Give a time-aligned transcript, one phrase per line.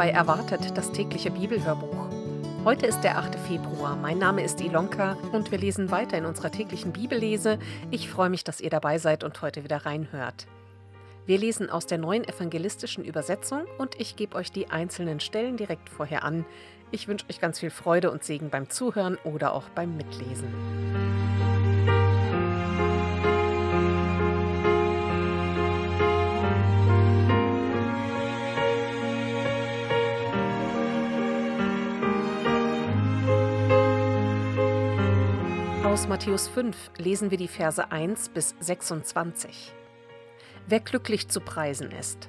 [0.00, 2.08] bei Erwartet, das tägliche Bibelhörbuch.
[2.64, 3.34] Heute ist der 8.
[3.34, 3.96] Februar.
[3.96, 7.58] Mein Name ist Ilonka und wir lesen weiter in unserer täglichen Bibellese.
[7.90, 10.46] Ich freue mich, dass ihr dabei seid und heute wieder reinhört.
[11.26, 15.90] Wir lesen aus der neuen evangelistischen Übersetzung und ich gebe euch die einzelnen Stellen direkt
[15.90, 16.46] vorher an.
[16.92, 20.48] Ich wünsche euch ganz viel Freude und Segen beim Zuhören oder auch beim Mitlesen.
[35.90, 39.72] Aus Matthäus 5 lesen wir die Verse 1 bis 26.
[40.68, 42.28] Wer glücklich zu preisen ist.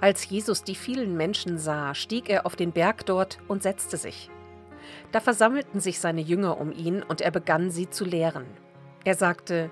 [0.00, 4.28] Als Jesus die vielen Menschen sah, stieg er auf den Berg dort und setzte sich.
[5.12, 8.46] Da versammelten sich seine Jünger um ihn und er begann sie zu lehren.
[9.04, 9.70] Er sagte,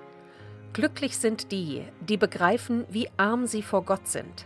[0.71, 4.45] Glücklich sind die, die begreifen, wie arm sie vor Gott sind.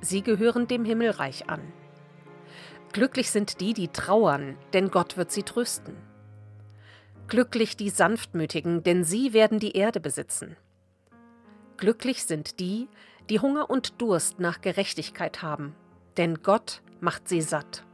[0.00, 1.60] Sie gehören dem Himmelreich an.
[2.92, 5.94] Glücklich sind die, die trauern, denn Gott wird sie trösten.
[7.28, 10.56] Glücklich die Sanftmütigen, denn sie werden die Erde besitzen.
[11.78, 12.88] Glücklich sind die,
[13.30, 15.74] die Hunger und Durst nach Gerechtigkeit haben,
[16.18, 17.84] denn Gott macht sie satt.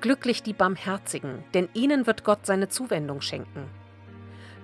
[0.00, 3.68] Glücklich die Barmherzigen, denn ihnen wird Gott seine Zuwendung schenken.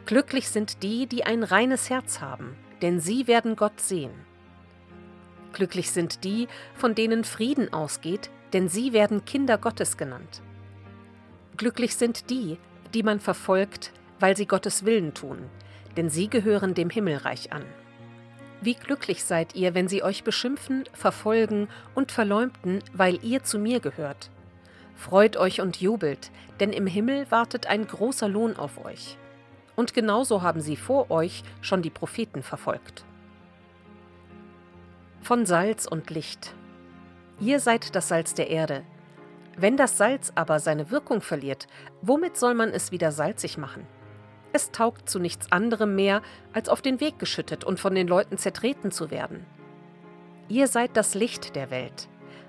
[0.06, 4.12] Glücklich sind die, die ein reines Herz haben, denn sie werden Gott sehen.
[5.52, 10.40] Glücklich sind die, von denen Frieden ausgeht, denn sie werden Kinder Gottes genannt.
[11.56, 12.58] Glücklich sind die,
[12.94, 15.38] die man verfolgt, weil sie Gottes Willen tun,
[15.96, 17.64] denn sie gehören dem Himmelreich an.
[18.60, 23.80] Wie glücklich seid ihr, wenn sie euch beschimpfen, verfolgen und verleumden, weil ihr zu mir
[23.80, 24.30] gehört.
[24.94, 29.18] Freut euch und jubelt, denn im Himmel wartet ein großer Lohn auf euch.
[29.76, 33.04] Und genauso haben sie vor euch schon die Propheten verfolgt.
[35.20, 36.54] Von Salz und Licht.
[37.40, 38.84] Ihr seid das Salz der Erde.
[39.56, 41.66] Wenn das Salz aber seine Wirkung verliert,
[42.02, 43.86] womit soll man es wieder salzig machen?
[44.52, 46.22] Es taugt zu nichts anderem mehr,
[46.52, 49.44] als auf den Weg geschüttet und von den Leuten zertreten zu werden.
[50.48, 52.08] Ihr seid das Licht der Welt.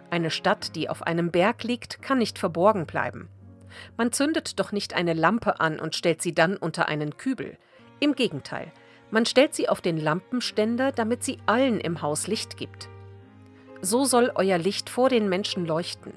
[0.10, 3.30] Eine Stadt, die auf einem Berg liegt, kann nicht verborgen bleiben.
[3.98, 7.58] Man zündet doch nicht eine Lampe an und stellt sie dann unter einen Kübel.
[8.00, 8.72] Im Gegenteil,
[9.12, 12.90] man stellt sie auf den Lampenständer, damit sie allen im Haus Licht gibt.
[13.82, 16.14] So soll euer Licht vor den Menschen leuchten.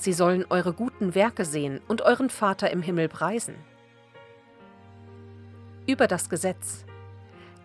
[0.00, 3.54] Sie sollen eure guten Werke sehen und euren Vater im Himmel preisen.
[5.86, 6.86] Über das Gesetz.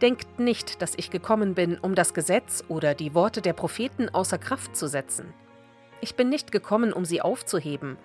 [0.02, 4.38] Denkt nicht, dass ich gekommen bin, um das Gesetz oder die Worte der Propheten außer
[4.38, 5.34] Kraft zu setzen.
[6.02, 7.96] Ich bin nicht gekommen, um sie aufzuheben,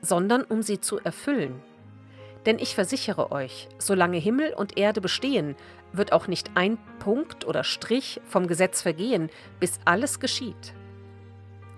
[0.00, 1.60] sondern um sie zu erfüllen.
[2.46, 5.56] Denn ich versichere euch, solange Himmel und Erde bestehen,
[5.92, 10.74] wird auch nicht ein Punkt oder Strich vom Gesetz vergehen, bis alles geschieht.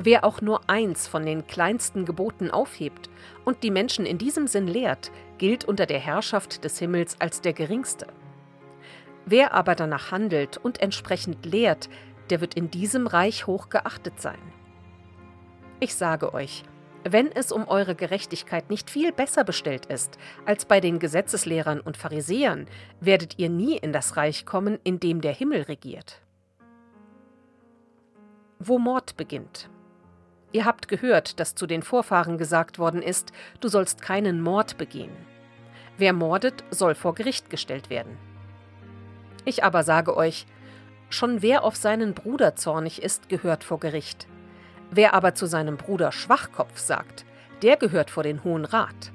[0.04, 3.08] Wer auch nur eins von den kleinsten Geboten aufhebt
[3.44, 7.52] und die Menschen in diesem Sinn lehrt, gilt unter der Herrschaft des Himmels als der
[7.52, 8.08] geringste.
[9.26, 11.88] Wer aber danach handelt und entsprechend lehrt,
[12.30, 14.40] der wird in diesem Reich hoch geachtet sein.
[15.78, 16.64] Ich sage euch,
[17.04, 21.96] wenn es um eure Gerechtigkeit nicht viel besser bestellt ist als bei den Gesetzeslehrern und
[21.96, 22.66] Pharisäern,
[22.98, 26.22] werdet ihr nie in das Reich kommen, in dem der Himmel regiert.
[28.58, 29.68] Wo Mord beginnt,
[30.52, 35.12] Ihr habt gehört, dass zu den Vorfahren gesagt worden ist, du sollst keinen Mord begehen.
[35.96, 38.16] Wer mordet, soll vor Gericht gestellt werden.
[39.44, 40.46] Ich aber sage euch,
[41.10, 44.26] schon wer auf seinen Bruder zornig ist, gehört vor Gericht.
[44.90, 47.24] Wer aber zu seinem Bruder Schwachkopf sagt,
[47.62, 49.10] der gehört vor den Hohen Rat.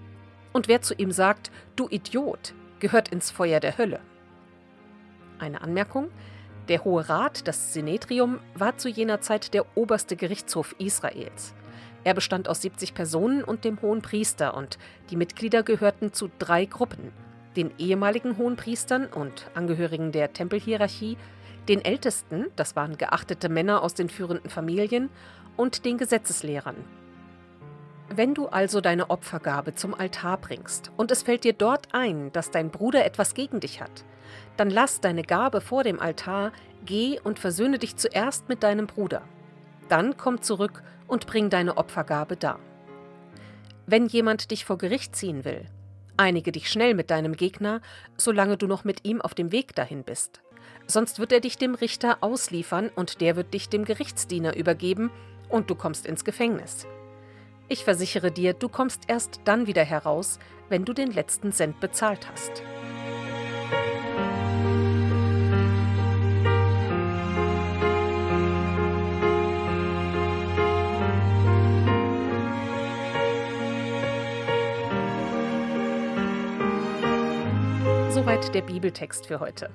[0.54, 4.00] Und wer zu ihm sagt, du Idiot, gehört ins Feuer der Hölle.
[5.40, 6.10] Eine Anmerkung,
[6.68, 11.54] der Hohe Rat, das Sinetrium, war zu jener Zeit der oberste Gerichtshof Israels.
[12.04, 14.78] Er bestand aus 70 Personen und dem Hohen Priester und
[15.10, 17.12] die Mitglieder gehörten zu drei Gruppen:
[17.56, 21.18] den ehemaligen Hohen Priestern und Angehörigen der Tempelhierarchie,
[21.68, 25.10] den Ältesten, das waren geachtete Männer aus den führenden Familien,
[25.58, 26.76] und den Gesetzeslehrern.
[28.10, 32.52] Wenn du also deine Opfergabe zum Altar bringst und es fällt dir dort ein, dass
[32.52, 34.06] dein Bruder etwas gegen dich hat,
[34.58, 36.52] dann lass deine Gabe vor dem Altar,
[36.86, 39.24] geh und versöhne dich zuerst mit deinem Bruder.
[39.90, 42.60] Dann komm zurück und bring deine Opfergabe dar.
[43.86, 45.66] Wenn jemand dich vor Gericht ziehen will,
[46.18, 47.82] einige dich schnell mit deinem Gegner,
[48.18, 50.42] solange du noch mit ihm auf dem Weg dahin bist.
[50.88, 55.12] Sonst wird er dich dem Richter ausliefern und der wird dich dem Gerichtsdiener übergeben
[55.50, 56.88] und du kommst ins Gefängnis.
[57.70, 60.40] Ich versichere dir, du kommst erst dann wieder heraus,
[60.70, 62.64] wenn du den letzten Cent bezahlt hast.
[78.28, 79.70] Soweit der Bibeltext für heute.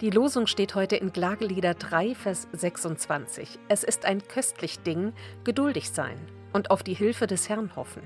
[0.00, 3.58] Die Losung steht heute in Klagelieder 3, Vers 26.
[3.68, 5.12] Es ist ein köstlich Ding,
[5.44, 6.16] geduldig sein
[6.54, 8.00] und auf die Hilfe des Herrn hoffen.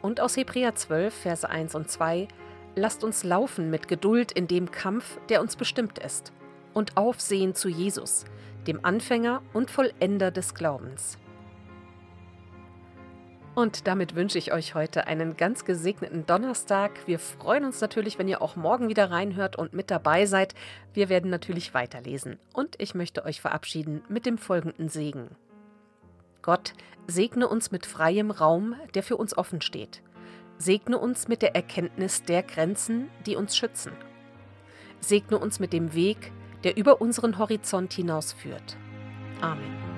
[0.00, 2.26] Und aus Hebräer 12, Verse 1 und 2,
[2.74, 6.32] lasst uns laufen mit Geduld in dem Kampf, der uns bestimmt ist,
[6.72, 8.24] und aufsehen zu Jesus,
[8.66, 11.18] dem Anfänger und Vollender des Glaubens.
[13.56, 16.90] Und damit wünsche ich euch heute einen ganz gesegneten Donnerstag.
[17.06, 20.54] Wir freuen uns natürlich, wenn ihr auch morgen wieder reinhört und mit dabei seid.
[20.92, 22.38] Wir werden natürlich weiterlesen.
[22.52, 25.30] Und ich möchte euch verabschieden mit dem folgenden Segen.
[26.42, 26.74] Gott
[27.06, 30.02] segne uns mit freiem Raum, der für uns offen steht.
[30.58, 33.92] Segne uns mit der Erkenntnis der Grenzen, die uns schützen.
[35.00, 36.30] Segne uns mit dem Weg,
[36.62, 38.76] der über unseren Horizont hinausführt.
[39.40, 39.95] Amen.